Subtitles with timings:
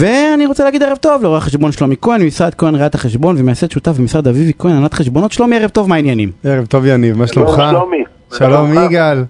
[0.00, 3.92] ואני רוצה להגיד ערב טוב לרואה החשבון שלומי כהן, ממשרד כהן ראיית החשבון ומייסד שותף
[3.98, 5.32] במשרד אביבי כהן, הנהלת חשבונות.
[5.32, 6.32] שלומי, ערב טוב, מה העניינים?
[6.44, 7.62] ערב טוב יניב, מה שלומך?
[7.70, 8.04] שלומי.
[8.38, 9.24] שלום יגאל.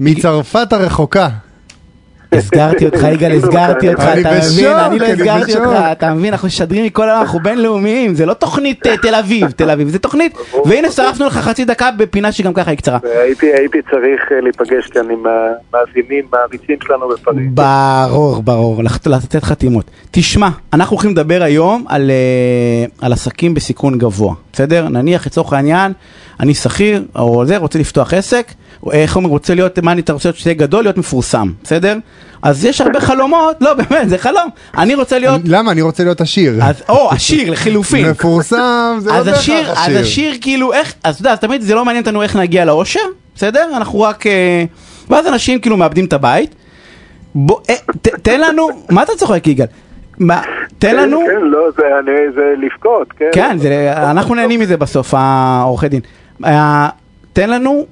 [0.00, 1.28] מצרפת הרחוקה.
[2.32, 4.76] הסגרתי אותך, יגאל, הסגרתי אותך, אתה מבין?
[4.76, 5.56] אני לא הסגרתי.
[5.56, 6.32] אותך, אתה מבין?
[6.32, 9.98] אנחנו משדרים מכל העולם, אנחנו בינלאומיים, זה לא תוכנית אה, תל אביב, תל אביב, זה
[9.98, 12.98] תוכנית, והנה שרפנו לך חצי דקה בפינה שגם ככה היא קצרה.
[13.24, 17.46] הייתי, צריך אה, להיפגש כאן עם המאזינים, מעריצים שלנו בפריז.
[17.54, 19.90] ברור, ברור, לתת חתימות.
[20.10, 24.88] תשמע, אנחנו הולכים לדבר היום על, אה, על עסקים בסיכון גבוה, בסדר?
[24.88, 25.92] נניח לצורך העניין,
[26.40, 28.46] אני שכיר, או זה, רוצה לפתוח עסק,
[28.92, 31.96] איך אומרים, רוצה להיות, מה אני רוצה להיות שתהיה גדול, להיות מפורסם, בסדר?
[32.42, 34.48] אז יש הרבה חלומות, לא באמת, זה חלום.
[34.78, 35.72] אני רוצה להיות, למה?
[35.72, 36.58] אני רוצה להיות עשיר.
[36.62, 38.10] אז, או, עשיר, לחילופין.
[38.10, 41.74] מפורסם, זה לא אז השיר, בהכרח אז השיר כאילו איך, אז אתה יודע, תמיד זה
[41.74, 43.00] לא מעניין אותנו איך נגיע לאושר,
[43.34, 43.68] בסדר?
[43.76, 44.64] אנחנו רק, אה,
[45.10, 46.54] ואז אנשים כאילו מאבדים את הבית.
[47.34, 49.66] בוא, אה, ת, תן לנו, מה אתה צוחק יגאל?
[50.18, 50.42] מה,
[50.78, 53.30] תן לנו, כן, כן, לא, זה, אני, זה לבכות, כן.
[53.32, 56.00] כן, זה, אנחנו נהנים מזה בסוף, העורכי דין.
[56.44, 56.88] אה,
[57.32, 57.86] תן לנו,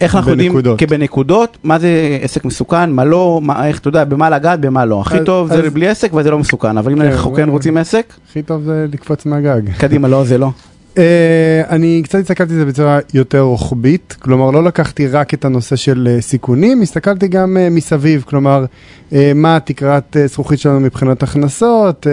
[0.00, 0.78] איך אנחנו יודעים, בנקודות.
[0.78, 1.88] כבנקודות, מה זה
[2.22, 5.00] עסק מסוכן, מה לא, מה, איך אתה יודע, במה לגעת, במה לא.
[5.00, 7.48] הכי אז- טוב זה אז- בלי עסק וזה לא מסוכן, אבל אם כן, אנחנו כן
[7.48, 9.60] רוצים עסק, הכי טוב זה לקפוץ מהגג.
[9.78, 10.50] קדימה, לא, זה לא.
[10.98, 15.76] אה, אני קצת הסתכלתי על זה בצורה יותר רוחבית, כלומר לא לקחתי רק את הנושא
[15.76, 18.64] של אה, סיכונים, הסתכלתי גם אה, מסביב, כלומר
[19.12, 22.12] אה, מה תקרת אה, זכוכית שלנו מבחינת הכנסות, אה,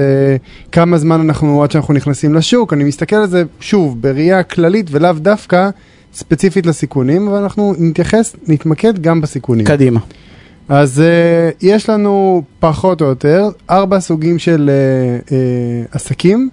[0.71, 5.13] כמה זמן אנחנו עד שאנחנו נכנסים לשוק, אני מסתכל על זה שוב בראייה כללית ולאו
[5.13, 5.69] דווקא
[6.17, 9.65] ספציפית לסיכונים, אבל אנחנו נתייחס, נתמקד גם בסיכונים.
[9.65, 9.99] קדימה.
[10.69, 15.31] אז uh, יש לנו פחות או יותר ארבע סוגים של uh, uh,
[15.91, 16.49] עסקים,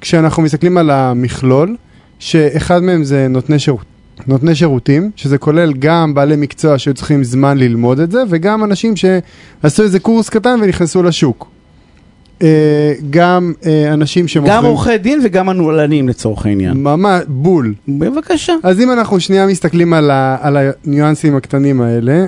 [0.00, 1.76] כשאנחנו מסתכלים על המכלול,
[2.18, 3.84] שאחד מהם זה נותני, שירות,
[4.26, 8.94] נותני שירותים, שזה כולל גם בעלי מקצוע שהיו צריכים זמן ללמוד את זה, וגם אנשים
[8.96, 11.51] שעשו איזה קורס קטן ונכנסו לשוק.
[12.38, 12.44] Uh,
[13.10, 14.56] גם uh, אנשים שמוכרים...
[14.56, 16.82] גם עורכי דין וגם הנולנים לצורך העניין.
[16.82, 17.74] ממש, בול.
[17.88, 18.52] בבקשה.
[18.62, 22.24] אז אם אנחנו שנייה מסתכלים על, ה, על הניואנסים הקטנים האלה,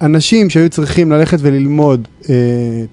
[0.00, 2.34] אנשים שהיו צריכים ללכת וללמוד אה,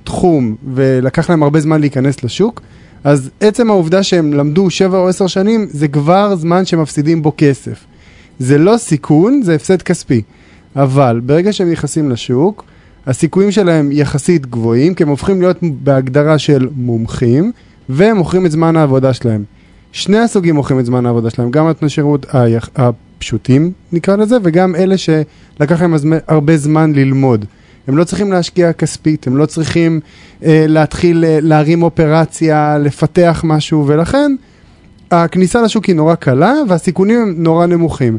[0.03, 2.61] תחום ולקח להם הרבה זמן להיכנס לשוק,
[3.03, 7.85] אז עצם העובדה שהם למדו 7 או 10 שנים זה כבר זמן שמפסידים בו כסף.
[8.39, 10.21] זה לא סיכון, זה הפסד כספי.
[10.75, 12.65] אבל ברגע שהם נכנסים לשוק,
[13.07, 17.51] הסיכויים שלהם יחסית גבוהים, כי הם הופכים להיות בהגדרה של מומחים,
[17.89, 19.43] והם מוכרים את זמן העבודה שלהם.
[19.91, 22.25] שני הסוגים מוכרים את זמן העבודה שלהם, גם נותני שירות
[22.75, 25.93] הפשוטים נקרא לזה, וגם אלה שלקח להם
[26.27, 27.45] הרבה זמן ללמוד.
[27.87, 29.99] הם לא צריכים להשקיע כספית, הם לא צריכים
[30.43, 34.35] אה, להתחיל אה, להרים אופרציה, לפתח משהו, ולכן
[35.11, 38.17] הכניסה לשוק היא נורא קלה והסיכונים הם נורא נמוכים.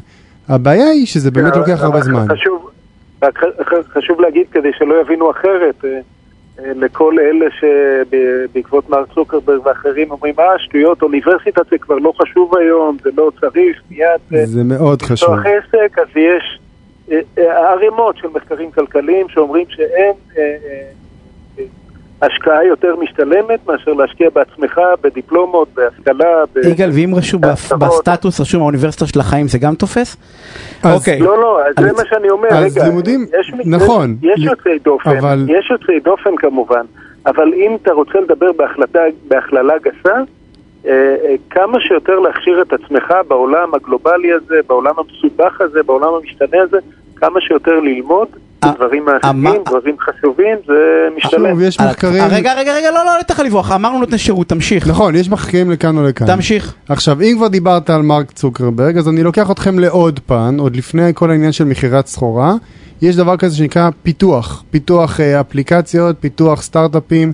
[0.48, 2.26] הבעיה היא שזה באמת לוקח הרבה זמן.
[2.32, 2.68] חשוב,
[3.24, 3.38] רק
[3.92, 6.00] חשוב להגיד כדי שלא יבינו אחרת, אה,
[6.58, 12.56] אה, לכל אלה שבעקבות מר צוקרברג ואחרים אומרים, אה, שטויות, אוניברסיטה זה כבר לא חשוב
[12.56, 15.30] היום, זה לא צריך, מיד אה, זה מאוד חשוב.
[15.30, 16.58] לפתוח עסק, אז יש
[17.36, 20.12] ערימות של מחקרים כלכליים שאומרים שאין
[22.22, 26.44] השקעה יותר משתלמת מאשר להשקיע בעצמך, בדיפלומות, בהשכלה.
[26.54, 27.40] ב- יגאל, ואם רשום.
[27.78, 30.16] בסטטוס רשום האוניברסיטה של החיים, זה גם תופס?
[30.82, 31.18] אז- אוקיי.
[31.20, 34.16] לא, לא, אז זה אז- מה שאני אומר, אז רגע, לימודים- יש, נכון.
[34.22, 36.84] יש, יוצאי דופן, אבל- יש יוצאי דופן כמובן,
[37.26, 38.50] אבל אם אתה רוצה לדבר
[39.28, 40.14] בהכללה גסה,
[40.86, 40.90] אה,
[41.24, 46.78] אה, כמה שיותר להכשיר את עצמך בעולם הגלובלי הזה, בעולם המסובך הזה, בעולם המשתנה הזה,
[47.16, 48.28] כמה שיותר ללמוד
[48.72, 50.72] דברים אה, מה- מעשיים, דברים חשובים, זה
[51.16, 51.50] משתלם.
[51.50, 54.48] שוב, יש אה, מחקרים, רגע, רגע, רגע, לא, לא, לא תוכל לברוח, אמרנו נותני שירות,
[54.48, 54.88] תמשיך.
[54.88, 56.26] נכון, יש מחקרים לכאן או לכאן.
[56.26, 56.74] תמשיך.
[56.88, 61.10] עכשיו, אם כבר דיברת על מרק צוקרברג, אז אני לוקח אתכם לעוד פן, עוד לפני
[61.14, 62.54] כל העניין של מכירת סחורה.
[63.02, 67.32] יש דבר כזה שנקרא פיתוח, פיתוח אה, אפליקציות, פיתוח סטארט-אפים,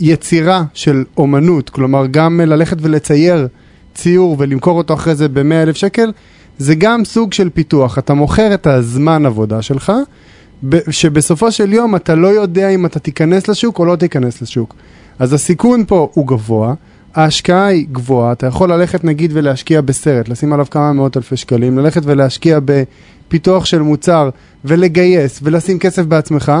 [0.00, 3.48] יצירה של אומנות, כלומר גם ללכת ולצייר
[3.94, 6.12] ציור ולמכור אותו אחרי זה ב-100 אלף שקל,
[6.58, 7.98] זה גם סוג של פיתוח.
[7.98, 9.92] אתה מוכר את הזמן עבודה שלך,
[10.90, 14.74] שבסופו של יום אתה לא יודע אם אתה תיכנס לשוק או לא תיכנס לשוק.
[15.18, 16.74] אז הסיכון פה הוא גבוה,
[17.14, 21.78] ההשקעה היא גבוהה, אתה יכול ללכת נגיד ולהשקיע בסרט, לשים עליו כמה מאות אלפי שקלים,
[21.78, 24.30] ללכת ולהשקיע בפיתוח של מוצר
[24.64, 26.52] ולגייס ולשים כסף בעצמך,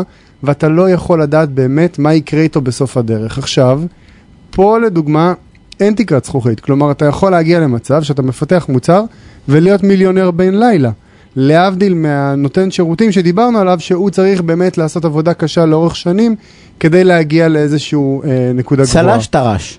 [0.42, 3.38] ואתה לא יכול לדעת באמת מה יקרה איתו בסוף הדרך.
[3.38, 3.82] עכשיו,
[4.50, 5.34] פה לדוגמה
[5.80, 9.02] אין תקרת זכוכית, כלומר אתה יכול להגיע למצב שאתה מפתח מוצר
[9.48, 10.90] ולהיות מיליונר בן לילה.
[11.36, 16.36] להבדיל מהנותן שירותים שדיברנו עליו, שהוא צריך באמת לעשות עבודה קשה לאורך שנים
[16.80, 19.04] כדי להגיע לאיזשהו אה, נקודה גבוהה.
[19.18, 19.78] צל"ש טר"ש.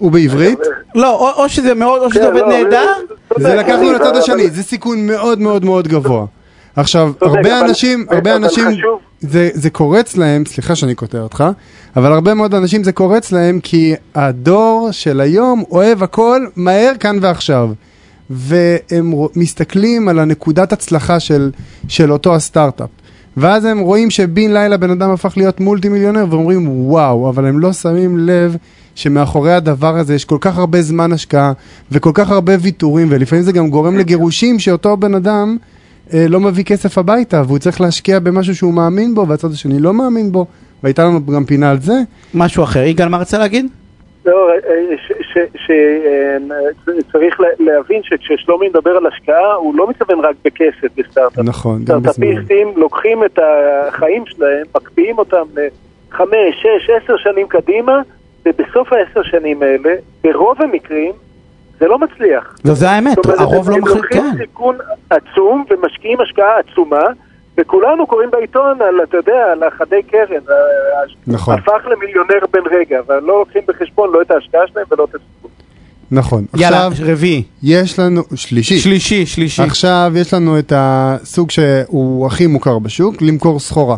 [0.00, 0.58] ובעברית?
[0.94, 2.86] לא, או- או שזה מאוד, או שזה כן, עובד לא, נהדר.
[3.38, 6.26] זה- לקחנו לצד השני, זה סיכון מאוד מאוד מאוד גבוה.
[6.76, 8.98] עכשיו, הרבה אנשים, הרבה אנשים, חשוב.
[9.28, 11.44] זה, זה קורץ להם, סליחה שאני קוטע אותך,
[11.96, 17.18] אבל הרבה מאוד אנשים זה קורץ להם כי הדור של היום אוהב הכל מהר כאן
[17.20, 17.70] ועכשיו.
[18.30, 21.50] והם מסתכלים על הנקודת הצלחה של,
[21.88, 22.88] של אותו הסטארט-אפ.
[23.36, 27.58] ואז הם רואים שבן לילה בן אדם הפך להיות מולטי מיליונר ואומרים וואו, אבל הם
[27.58, 28.56] לא שמים לב
[28.94, 31.52] שמאחורי הדבר הזה יש כל כך הרבה זמן השקעה
[31.92, 35.56] וכל כך הרבה ויתורים ולפעמים זה גם גורם לגירושים שאותו בן אדם
[36.12, 40.32] לא מביא כסף הביתה והוא צריך להשקיע במשהו שהוא מאמין בו והצד השני לא מאמין
[40.32, 40.46] בו
[40.82, 41.94] והייתה לנו גם פינה על זה.
[42.34, 42.82] משהו אחר.
[42.82, 43.66] יגאל, מה רצה להגיד?
[44.26, 44.48] לא,
[45.56, 51.44] שצריך להבין שכששלומי מדבר על השקעה, הוא לא מתכוון רק בכסף בסטארט-אפ.
[51.44, 52.12] נכון, גם בזמן.
[52.12, 53.38] סטארט-אפיסטים לוקחים את
[53.88, 58.02] החיים שלהם, מקפיאים אותם לחמש, שש, עשר שנים קדימה,
[58.46, 61.12] ובסוף העשר שנים האלה, ברוב המקרים,
[61.80, 62.56] זה לא מצליח.
[62.64, 64.36] לא, זה האמת, אומרת, הרוב לא הם מחליט, לוקחים כן.
[64.38, 64.78] סיכון
[65.10, 67.04] עצום ומשקיעים השקעה עצומה,
[67.58, 70.40] וכולנו קוראים בעיתון על, אתה יודע, על החדי קרן.
[71.26, 71.54] נכון.
[71.54, 75.50] הפך למיליונר בן רגע, אבל לא לוקחים בחשבון לא את ההשקעה שלהם ולא את הסיכון.
[76.10, 76.44] נכון.
[76.56, 77.42] יאללה, עכשיו רביעי.
[77.62, 78.78] יש לנו, שלישי.
[78.78, 79.62] שלישי, שלישי.
[79.62, 83.96] עכשיו יש לנו את הסוג שהוא הכי מוכר בשוק, למכור סחורה.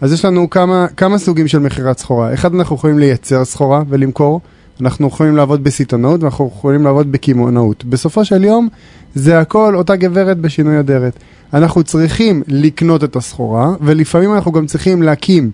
[0.00, 2.34] אז יש לנו כמה, כמה סוגים של מכירת סחורה.
[2.34, 4.40] אחד, אנחנו יכולים לייצר סחורה ולמכור,
[4.80, 7.84] אנחנו יכולים לעבוד בסיטונאות ואנחנו יכולים לעבוד בקמעונאות.
[7.84, 8.68] בסופו של יום
[9.14, 11.18] זה הכל אותה גברת בשינוי אדרת.
[11.54, 15.50] אנחנו צריכים לקנות את הסחורה, ולפעמים אנחנו גם צריכים להקים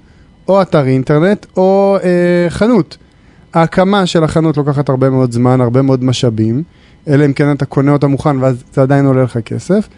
[0.49, 2.97] או אתר אינטרנט או אה, חנות.
[3.55, 6.63] ההקמה של החנות לוקחת הרבה מאוד זמן, הרבה מאוד משאבים,
[7.09, 9.89] אלא אם כן אתה קונה אותה מוכן ואז זה עדיין עולה לך כסף.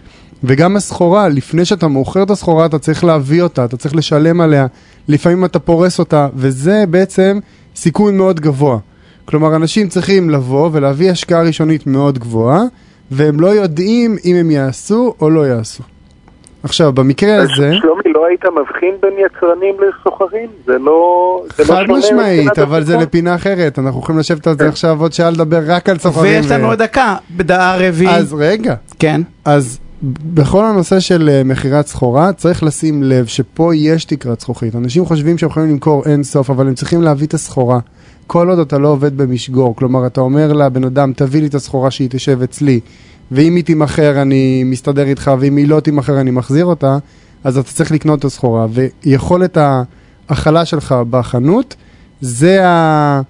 [0.44, 4.66] וגם הסחורה, לפני שאתה מוכר את הסחורה, אתה צריך להביא אותה, אתה צריך לשלם עליה,
[5.08, 7.38] לפעמים אתה פורס אותה, וזה בעצם
[7.76, 8.78] סיכון מאוד גבוה.
[9.24, 12.62] כלומר, אנשים צריכים לבוא ולהביא השקעה ראשונית מאוד גבוהה,
[13.10, 15.82] והם לא יודעים אם הם יעשו או לא יעשו.
[16.62, 17.72] עכשיו, במקרה הזה...
[17.80, 20.48] שלומי, לא היית מבחין בין יצרנים לסוחרים?
[20.66, 21.42] זה לא...
[21.56, 22.96] זה לא חד משמעית, אבל זה?
[22.96, 26.40] לפינה אחרת, אנחנו יכולים לשבת על זה עכשיו עוד שעה לדבר רק על סוחרים.
[26.40, 28.16] ויש לנו עוד דקה, בדעה רביעי.
[28.16, 29.20] אז רגע, כן.
[29.44, 29.80] אז
[30.34, 34.76] בכל הנושא של אה, מכירת סחורה, צריך לשים לב שפה יש תקרת זכוכית.
[34.76, 37.78] אנשים חושבים שהם יכולים למכור אין סוף, אבל הם צריכים להביא את הסחורה.
[38.26, 41.90] כל עוד אתה לא עובד במשגור, כלומר, אתה אומר לבן אדם, תביא לי את הסחורה
[41.90, 42.80] שהיא תשב אצלי,
[43.30, 46.98] ואם היא תימכר אני מסתדר איתך, ואם היא לא תימכר אני מחזיר אותה,
[47.44, 48.66] אז אתה צריך לקנות את הסחורה.
[48.70, 49.58] ויכולת
[50.28, 51.76] ההכלה שלך בחנות,
[52.20, 53.20] זה ה...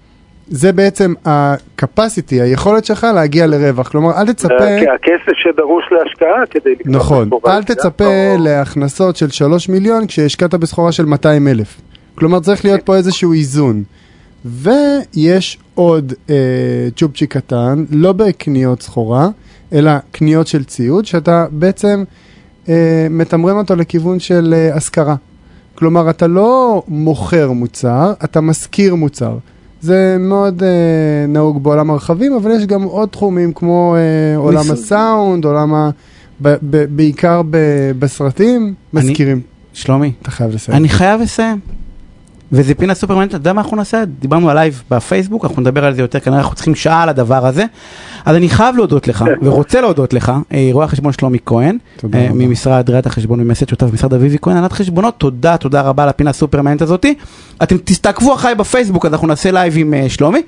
[0.48, 3.88] זה בעצם ה-capacity, היכולת שלך להגיע לרווח.
[3.88, 4.54] כלומר, אל תצפה...
[4.60, 10.06] אה, כי הכסף שדרוש להשקעה כדי לקנות נכון, אל תצפה לא- להכנסות של 3 מיליון
[10.06, 11.80] כשהשקעת בסחורה של 200 אלף.
[12.14, 13.82] כלומר צריך להיות פה איזשהו איזון.
[14.44, 16.34] ויש עוד אה,
[16.96, 19.28] צ'ופצ'יק קטן, לא בקניות סחורה,
[19.72, 22.04] אלא קניות של ציוד, שאתה בעצם
[22.68, 25.14] אה, מתמרן אותו לכיוון של אה, השכרה.
[25.74, 29.36] כלומר, אתה לא מוכר מוצר, אתה משכיר מוצר.
[29.84, 30.68] זה מאוד אה,
[31.28, 35.90] נהוג בעולם הרכבים, אבל יש גם עוד תחומים כמו אה, עולם ניס- הסאונד, עולם ה...
[36.42, 37.56] ב, ב, בעיקר ב,
[37.98, 39.40] בסרטים, משכירים.
[39.72, 40.78] שלומי, אתה חייב לסיים.
[40.78, 41.58] אני חייב לסיים.
[42.54, 44.04] וזה פינה סופר מעניינת, אתה יודע מה אנחנו נעשה?
[44.18, 47.46] דיברנו על לייב בפייסבוק, אנחנו נדבר על זה יותר, כנראה אנחנו צריכים שעה על הדבר
[47.46, 47.64] הזה.
[48.24, 52.28] אז אני חייב להודות לך, ורוצה להודות לך, אה, רואה החשבון שלומי כהן, תודה אה.
[52.34, 56.30] ממשרד ראיית החשבון ומייסד שותף במשרד אביבי כהן, הנהלת חשבונות, תודה, תודה רבה על הפינה
[56.30, 57.14] הסופר מעניינת הזאתי.
[57.62, 60.42] אתם תעקבו אחריי בפייסבוק, אז אנחנו נעשה לייב עם אה, שלומי.